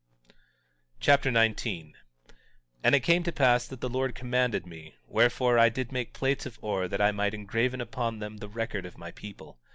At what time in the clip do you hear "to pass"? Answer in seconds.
3.21-3.67